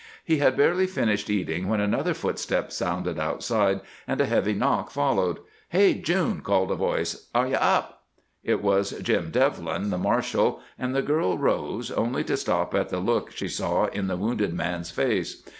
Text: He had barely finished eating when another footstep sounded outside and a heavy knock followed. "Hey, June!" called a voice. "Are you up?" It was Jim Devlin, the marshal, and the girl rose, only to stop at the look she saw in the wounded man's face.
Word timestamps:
He 0.25 0.37
had 0.39 0.57
barely 0.57 0.87
finished 0.87 1.29
eating 1.29 1.67
when 1.67 1.79
another 1.79 2.15
footstep 2.15 2.71
sounded 2.71 3.19
outside 3.19 3.81
and 4.07 4.19
a 4.19 4.25
heavy 4.25 4.53
knock 4.53 4.89
followed. 4.89 5.37
"Hey, 5.69 5.93
June!" 5.93 6.41
called 6.41 6.71
a 6.71 6.75
voice. 6.75 7.27
"Are 7.35 7.47
you 7.47 7.57
up?" 7.57 8.01
It 8.43 8.63
was 8.63 8.93
Jim 9.03 9.29
Devlin, 9.29 9.91
the 9.91 9.99
marshal, 9.99 10.59
and 10.79 10.95
the 10.95 11.03
girl 11.03 11.37
rose, 11.37 11.91
only 11.91 12.23
to 12.23 12.35
stop 12.35 12.73
at 12.73 12.89
the 12.89 12.97
look 12.97 13.29
she 13.29 13.47
saw 13.47 13.85
in 13.89 14.07
the 14.07 14.17
wounded 14.17 14.55
man's 14.55 14.89
face. 14.89 15.43